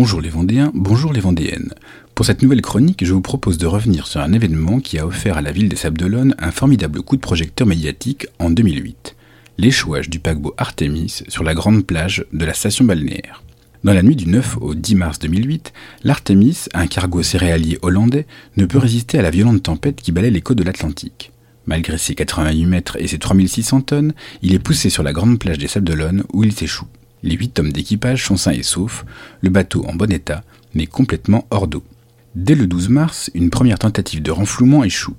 Bonjour 0.00 0.20
les 0.20 0.28
Vendéens, 0.28 0.70
bonjour 0.74 1.12
les 1.12 1.18
Vendéennes. 1.18 1.74
Pour 2.14 2.24
cette 2.24 2.40
nouvelle 2.40 2.62
chronique, 2.62 3.04
je 3.04 3.12
vous 3.12 3.20
propose 3.20 3.58
de 3.58 3.66
revenir 3.66 4.06
sur 4.06 4.20
un 4.20 4.32
événement 4.32 4.78
qui 4.78 4.96
a 4.96 5.04
offert 5.04 5.36
à 5.36 5.42
la 5.42 5.50
ville 5.50 5.68
des 5.68 5.74
Sables 5.74 5.98
d'Olonne 5.98 6.36
un 6.38 6.52
formidable 6.52 7.02
coup 7.02 7.16
de 7.16 7.20
projecteur 7.20 7.66
médiatique 7.66 8.28
en 8.38 8.50
2008. 8.50 9.16
L'échouage 9.58 10.08
du 10.08 10.20
paquebot 10.20 10.54
Artemis 10.56 11.24
sur 11.26 11.42
la 11.42 11.52
grande 11.52 11.84
plage 11.84 12.24
de 12.32 12.44
la 12.44 12.54
station 12.54 12.84
balnéaire. 12.84 13.42
Dans 13.82 13.92
la 13.92 14.04
nuit 14.04 14.14
du 14.14 14.28
9 14.28 14.58
au 14.60 14.76
10 14.76 14.94
mars 14.94 15.18
2008, 15.18 15.72
l'Artemis, 16.04 16.66
un 16.74 16.86
cargo 16.86 17.24
céréalier 17.24 17.80
hollandais, 17.82 18.28
ne 18.56 18.66
peut 18.66 18.78
résister 18.78 19.18
à 19.18 19.22
la 19.22 19.30
violente 19.30 19.64
tempête 19.64 20.00
qui 20.00 20.12
balaie 20.12 20.30
les 20.30 20.42
côtes 20.42 20.58
de 20.58 20.62
l'Atlantique. 20.62 21.32
Malgré 21.66 21.98
ses 21.98 22.14
88 22.14 22.66
mètres 22.66 22.96
et 23.00 23.08
ses 23.08 23.18
3600 23.18 23.80
tonnes, 23.80 24.12
il 24.42 24.54
est 24.54 24.60
poussé 24.60 24.90
sur 24.90 25.02
la 25.02 25.12
grande 25.12 25.40
plage 25.40 25.58
des 25.58 25.66
Sables 25.66 25.88
d'Olonne 25.88 26.22
où 26.32 26.44
il 26.44 26.52
s'échoue. 26.52 26.86
Les 27.22 27.34
huit 27.34 27.58
hommes 27.58 27.72
d'équipage 27.72 28.24
sont 28.24 28.36
sains 28.36 28.52
et 28.52 28.62
saufs, 28.62 29.04
le 29.40 29.50
bateau 29.50 29.84
en 29.86 29.94
bon 29.94 30.10
état, 30.12 30.44
mais 30.74 30.86
complètement 30.86 31.46
hors 31.50 31.66
d'eau. 31.66 31.82
Dès 32.34 32.54
le 32.54 32.66
12 32.66 32.88
mars, 32.88 33.30
une 33.34 33.50
première 33.50 33.78
tentative 33.78 34.22
de 34.22 34.30
renflouement 34.30 34.84
échoue. 34.84 35.16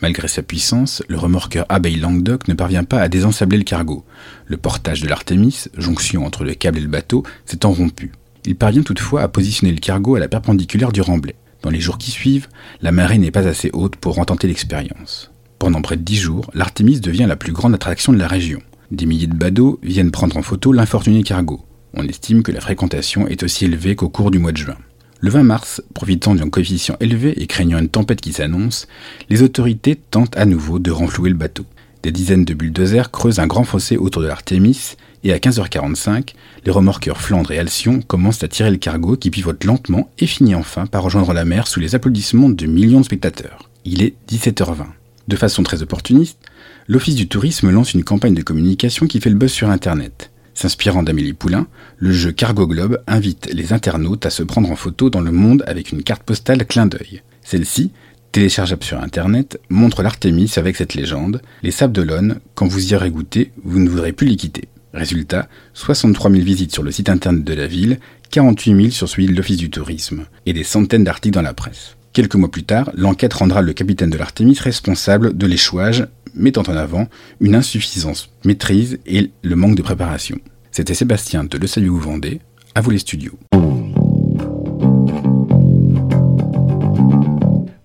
Malgré 0.00 0.26
sa 0.26 0.42
puissance, 0.42 1.02
le 1.08 1.18
remorqueur 1.18 1.66
Abeille 1.68 2.00
Languedoc 2.00 2.48
ne 2.48 2.54
parvient 2.54 2.84
pas 2.84 3.00
à 3.00 3.08
désensabler 3.08 3.58
le 3.58 3.64
cargo. 3.64 4.04
Le 4.46 4.56
portage 4.56 5.00
de 5.00 5.08
l'Artemis, 5.08 5.66
jonction 5.76 6.24
entre 6.26 6.44
le 6.44 6.54
câble 6.54 6.78
et 6.78 6.82
le 6.82 6.88
bateau, 6.88 7.22
s'est 7.46 7.58
rompu. 7.62 8.12
Il 8.44 8.56
parvient 8.56 8.82
toutefois 8.82 9.22
à 9.22 9.28
positionner 9.28 9.72
le 9.72 9.78
cargo 9.78 10.16
à 10.16 10.20
la 10.20 10.28
perpendiculaire 10.28 10.90
du 10.90 11.00
remblai. 11.00 11.36
Dans 11.62 11.70
les 11.70 11.80
jours 11.80 11.98
qui 11.98 12.10
suivent, 12.10 12.48
la 12.80 12.90
marée 12.90 13.18
n'est 13.18 13.30
pas 13.30 13.46
assez 13.46 13.70
haute 13.72 13.94
pour 13.94 14.16
retenter 14.16 14.48
l'expérience. 14.48 15.30
Pendant 15.60 15.82
près 15.82 15.96
de 15.96 16.02
dix 16.02 16.16
jours, 16.16 16.50
l'Artemis 16.54 16.98
devient 16.98 17.26
la 17.28 17.36
plus 17.36 17.52
grande 17.52 17.74
attraction 17.74 18.12
de 18.12 18.18
la 18.18 18.26
région. 18.26 18.60
Des 18.92 19.06
milliers 19.06 19.26
de 19.26 19.34
badauds 19.34 19.78
viennent 19.82 20.10
prendre 20.10 20.36
en 20.36 20.42
photo 20.42 20.70
l'infortuné 20.70 21.22
cargo. 21.22 21.62
On 21.94 22.06
estime 22.06 22.42
que 22.42 22.52
la 22.52 22.60
fréquentation 22.60 23.26
est 23.26 23.42
aussi 23.42 23.64
élevée 23.64 23.96
qu'au 23.96 24.10
cours 24.10 24.30
du 24.30 24.38
mois 24.38 24.52
de 24.52 24.58
juin. 24.58 24.76
Le 25.20 25.30
20 25.30 25.44
mars, 25.44 25.82
profitant 25.94 26.34
d'un 26.34 26.50
coefficient 26.50 26.98
élevé 27.00 27.42
et 27.42 27.46
craignant 27.46 27.78
une 27.78 27.88
tempête 27.88 28.20
qui 28.20 28.34
s'annonce, 28.34 28.86
les 29.30 29.42
autorités 29.42 29.96
tentent 29.96 30.36
à 30.36 30.44
nouveau 30.44 30.78
de 30.78 30.90
renflouer 30.90 31.30
le 31.30 31.36
bateau. 31.36 31.64
Des 32.02 32.12
dizaines 32.12 32.44
de 32.44 32.52
bulldozers 32.52 33.10
creusent 33.10 33.38
un 33.38 33.46
grand 33.46 33.64
fossé 33.64 33.96
autour 33.96 34.20
de 34.20 34.26
l'Artémis 34.26 34.96
et 35.24 35.32
à 35.32 35.38
15h45, 35.38 36.34
les 36.66 36.70
remorqueurs 36.70 37.22
Flandre 37.22 37.52
et 37.52 37.58
Alcyon 37.58 38.02
commencent 38.02 38.44
à 38.44 38.48
tirer 38.48 38.70
le 38.70 38.76
cargo 38.76 39.16
qui 39.16 39.30
pivote 39.30 39.64
lentement 39.64 40.10
et 40.18 40.26
finit 40.26 40.54
enfin 40.54 40.84
par 40.84 41.02
rejoindre 41.02 41.32
la 41.32 41.46
mer 41.46 41.66
sous 41.66 41.80
les 41.80 41.94
applaudissements 41.94 42.50
de 42.50 42.66
millions 42.66 43.00
de 43.00 43.06
spectateurs. 43.06 43.70
Il 43.86 44.02
est 44.02 44.16
17h20. 44.30 44.84
De 45.28 45.36
façon 45.36 45.62
très 45.62 45.82
opportuniste, 45.82 46.38
l'Office 46.88 47.14
du 47.14 47.28
tourisme 47.28 47.70
lance 47.70 47.94
une 47.94 48.04
campagne 48.04 48.34
de 48.34 48.42
communication 48.42 49.06
qui 49.06 49.20
fait 49.20 49.30
le 49.30 49.36
buzz 49.36 49.52
sur 49.52 49.70
Internet. 49.70 50.30
S'inspirant 50.54 51.02
d'Amélie 51.02 51.32
Poulain, 51.32 51.66
le 51.98 52.12
jeu 52.12 52.32
Cargo 52.32 52.66
Globe 52.66 53.02
invite 53.06 53.48
les 53.52 53.72
internautes 53.72 54.26
à 54.26 54.30
se 54.30 54.42
prendre 54.42 54.70
en 54.70 54.76
photo 54.76 55.08
dans 55.08 55.20
le 55.20 55.32
monde 55.32 55.64
avec 55.66 55.92
une 55.92 56.02
carte 56.02 56.24
postale 56.24 56.66
clin 56.66 56.86
d'œil. 56.86 57.22
Celle-ci, 57.42 57.90
téléchargeable 58.32 58.84
sur 58.84 59.00
Internet, 59.00 59.60
montre 59.70 60.02
l'Artémis 60.02 60.52
avec 60.56 60.76
cette 60.76 60.94
légende 60.94 61.40
Les 61.62 61.70
Sables 61.70 61.92
d'Olonne, 61.92 62.40
quand 62.54 62.66
vous 62.66 62.92
y 62.92 62.94
aurez 62.94 63.10
goûté, 63.10 63.52
vous 63.64 63.78
ne 63.78 63.88
voudrez 63.88 64.12
plus 64.12 64.26
les 64.26 64.36
quitter. 64.36 64.68
Résultat, 64.92 65.48
63 65.74 66.30
000 66.30 66.42
visites 66.42 66.72
sur 66.72 66.82
le 66.82 66.90
site 66.90 67.08
internet 67.08 67.44
de 67.44 67.54
la 67.54 67.66
ville, 67.66 67.98
48 68.30 68.76
000 68.76 68.90
sur 68.90 69.08
celui 69.08 69.26
de 69.26 69.34
l'Office 69.34 69.56
du 69.56 69.70
tourisme, 69.70 70.26
et 70.44 70.52
des 70.52 70.64
centaines 70.64 71.04
d'articles 71.04 71.34
dans 71.34 71.42
la 71.42 71.54
presse. 71.54 71.96
Quelques 72.12 72.34
mois 72.34 72.50
plus 72.50 72.64
tard, 72.64 72.90
l'enquête 72.94 73.32
rendra 73.32 73.62
le 73.62 73.72
capitaine 73.72 74.10
de 74.10 74.18
l'Artémis 74.18 74.58
responsable 74.58 75.34
de 75.34 75.46
l'échouage, 75.46 76.06
mettant 76.34 76.62
en 76.62 76.76
avant 76.76 77.08
une 77.40 77.54
insuffisance 77.54 78.28
maîtrise 78.44 78.98
et 79.06 79.30
le 79.42 79.56
manque 79.56 79.76
de 79.76 79.82
préparation. 79.82 80.38
C'était 80.70 80.94
Sébastien 80.94 81.44
de 81.44 81.56
Le 81.56 81.66
Salut 81.66 81.98
Vendée, 81.98 82.40
à 82.74 82.82
vous 82.82 82.90
les 82.90 82.98
studios. 82.98 83.38